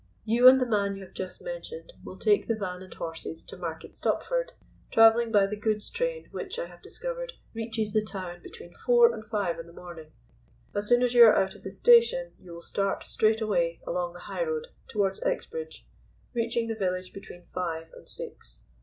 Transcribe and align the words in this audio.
You 0.25 0.47
and 0.47 0.59
the 0.59 0.65
man 0.65 0.95
you 0.95 1.03
have 1.05 1.13
just 1.13 1.43
mentioned 1.43 1.93
will 2.03 2.17
take 2.17 2.47
the 2.47 2.55
van 2.55 2.81
and 2.81 2.91
horses 2.91 3.43
to 3.43 3.55
Market 3.55 3.95
Stopford, 3.95 4.53
travelling 4.89 5.31
by 5.31 5.45
the 5.45 5.55
goods 5.55 5.91
train 5.91 6.27
which, 6.31 6.57
I 6.57 6.65
have 6.65 6.81
discovered, 6.81 7.33
reaches 7.53 7.93
the 7.93 8.01
town 8.03 8.41
between 8.41 8.73
four 8.73 9.13
and 9.13 9.23
five 9.23 9.59
in 9.59 9.67
the 9.67 9.73
morning. 9.73 10.11
As 10.73 10.87
soon 10.87 11.03
as 11.03 11.13
you 11.13 11.23
are 11.25 11.35
out 11.37 11.53
of 11.53 11.61
the 11.61 11.69
station 11.71 12.31
you 12.39 12.51
will 12.51 12.63
start 12.63 13.03
straight 13.03 13.41
away 13.41 13.79
along 13.85 14.13
the 14.13 14.21
highroad 14.21 14.69
towards 14.87 15.19
Exbridge, 15.21 15.85
reaching 16.33 16.65
the 16.65 16.73
village 16.73 17.13
between 17.13 17.43
five 17.43 17.91
and 17.93 18.09
six. 18.09 18.61